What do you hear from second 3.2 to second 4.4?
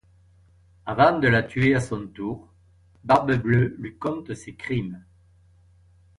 Bleue lui conte